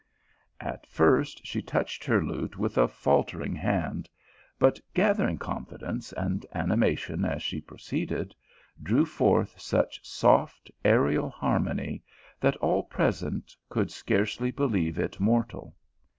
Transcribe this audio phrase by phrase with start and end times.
[0.59, 4.09] At first she touched her lute with a faltering hand,
[4.57, 8.31] but gathering confidence and animation as she pro ceeded,
[8.81, 12.01] drew forth such soft, aerial harmony,
[12.39, 15.75] that all present could scarce believe it mortal.